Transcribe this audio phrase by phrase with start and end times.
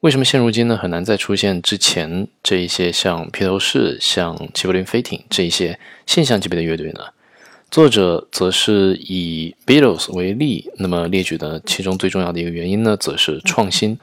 [0.00, 7.00] 为什么现如今呢很难再出现之前这一些像披头士、像齐柏林飞艇这一些现象级别的乐队呢？
[7.70, 13.98] 作者则是以 Beatles 为例，那么列举的其中最重要的一个原因呢，则是创新，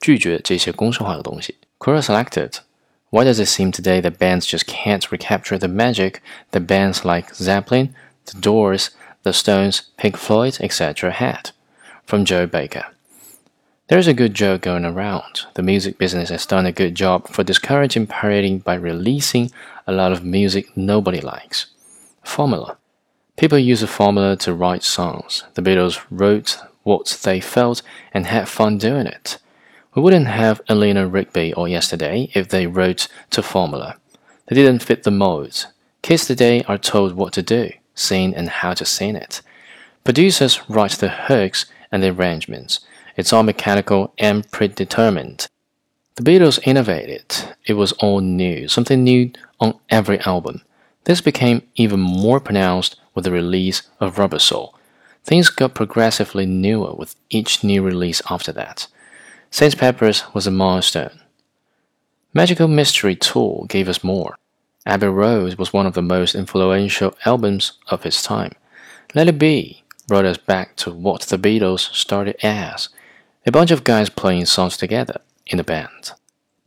[0.00, 1.54] 拒绝这些公式化的东西。
[1.78, 2.54] Quora selected.
[3.10, 6.14] Why does it seem today that bands just can't recapture the magic
[6.50, 7.90] that bands like Zeppelin,
[8.24, 8.88] The Doors,
[9.22, 11.12] The Stones, Pink Floyd, etc.
[11.12, 11.50] had?
[12.04, 12.86] From Joe Becker.
[13.90, 15.46] There's a good joke going around.
[15.54, 19.50] The music business has done a good job for discouraging pirating by releasing
[19.84, 21.66] a lot of music nobody likes.
[22.22, 22.76] Formula.
[23.36, 25.42] People use a formula to write songs.
[25.54, 27.82] The Beatles wrote what they felt
[28.14, 29.38] and had fun doing it.
[29.96, 33.96] We wouldn't have Eleanor Rigby or Yesterday if they wrote to formula.
[34.46, 35.66] They didn't fit the mold.
[36.02, 39.42] Kids today are told what to do, sing and how to sing it.
[40.04, 42.78] Producers write the hooks and the arrangements.
[43.16, 45.48] It's all mechanical and predetermined.
[46.16, 47.56] The Beatles innovated.
[47.66, 50.62] It was all new, something new on every album.
[51.04, 54.74] This became even more pronounced with the release of Rubber Soul.
[55.24, 58.86] Things got progressively newer with each new release after that.
[59.50, 59.76] St.
[59.76, 61.20] Pepper's was a milestone.
[62.32, 64.36] Magical Mystery Tour gave us more.
[64.86, 68.52] Abbey Road was one of the most influential albums of its time.
[69.14, 72.88] Let It Be brought us back to what the Beatles started as
[73.50, 76.12] a bunch of guys playing songs together in a band.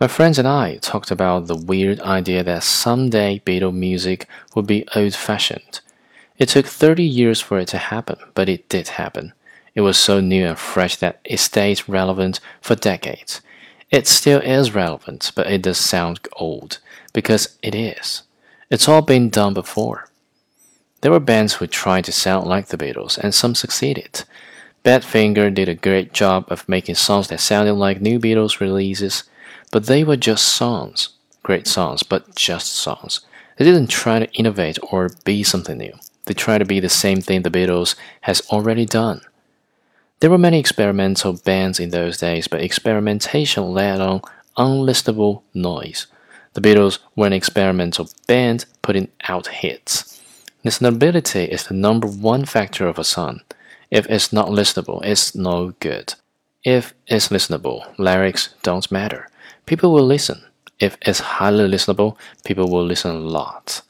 [0.00, 4.88] My friends and I talked about the weird idea that someday Beatle music would be
[4.96, 5.80] old fashioned.
[6.38, 9.34] It took 30 years for it to happen, but it did happen.
[9.74, 13.42] It was so new and fresh that it stayed relevant for decades.
[13.90, 16.78] It still is relevant, but it does sound old,
[17.12, 18.22] because it is.
[18.70, 20.08] It's all been done before.
[21.02, 24.24] There were bands who tried to sound like the Beatles, and some succeeded.
[24.84, 29.24] Badfinger did a great job of making songs that sounded like new Beatles releases,
[29.70, 31.10] but they were just songs.
[31.42, 33.20] Great songs, but just songs.
[33.58, 35.92] They didn't try to innovate or be something new.
[36.24, 39.20] They tried to be the same thing the Beatles has already done.
[40.20, 44.22] There were many experimental bands in those days, but experimentation led on
[44.56, 46.06] unlistenable noise.
[46.54, 50.22] The Beatles were an experimental band putting out hits.
[50.64, 53.40] Listenability is the number one factor of a song.
[53.90, 56.14] If it's not listenable, it's no good.
[56.62, 59.28] If it's listenable, lyrics don't matter.
[59.66, 60.44] People will listen.
[60.78, 63.82] If it's highly listenable, people will listen a lot.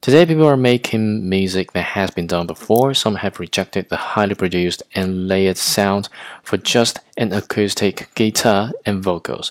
[0.00, 2.92] Today, people are making music that has been done before.
[2.92, 6.10] Some have rejected the highly produced and layered sound
[6.42, 9.50] for just an acoustic guitar and vocals.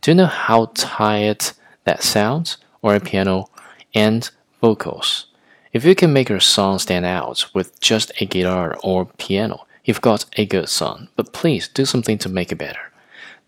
[0.00, 1.50] Do you know how tired
[1.82, 2.58] that sounds?
[2.80, 3.50] Or a piano
[3.92, 4.30] and
[4.60, 5.27] vocals?
[5.72, 10.00] If you can make your song stand out with just a guitar or piano, you've
[10.00, 12.90] got a good song, but please do something to make it better.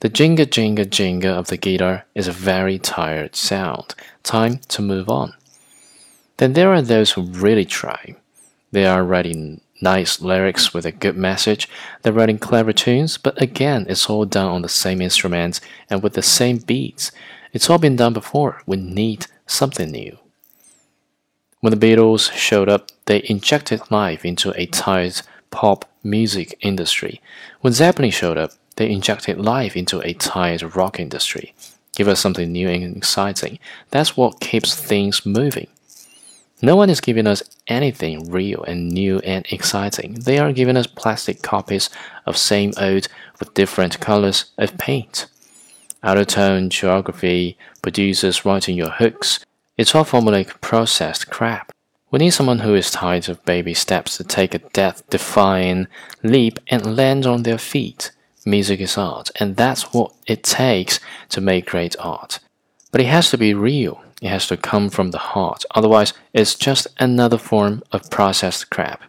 [0.01, 3.95] The jinga jinga jinga of the guitar is a very tired sound.
[4.23, 5.35] Time to move on.
[6.37, 8.17] Then there are those who really try.
[8.73, 11.69] They are writing nice lyrics with a good message.
[12.03, 16.13] They're writing clever tunes, but again, it's all done on the same instruments and with
[16.13, 17.13] the same beats.
[17.53, 18.63] It's all been done before.
[18.67, 20.19] We need something new.
[21.61, 27.21] When the Beatles showed up, they injected life into a tired pop music industry.
[27.61, 31.55] When Zeppelin showed up, they injected life into a tired rock industry.
[31.95, 33.59] Give us something new and exciting.
[33.91, 35.67] That's what keeps things moving.
[36.63, 40.15] No one is giving us anything real and new and exciting.
[40.15, 41.91] They are giving us plastic copies
[42.25, 45.27] of same old with different colors of paint.
[46.03, 49.45] Auto-Tune geography, producers writing your hooks,
[49.81, 51.73] it's all formulaic processed crap.
[52.11, 55.87] We need someone who is tired of baby steps to take a death defying
[56.23, 58.13] leap and land on their feet.
[58.45, 62.41] Music is art, and that's what it takes to make great art.
[62.93, 66.57] But it has to be real, it has to come from the heart, otherwise, it's
[66.57, 69.03] just another form of processed crap.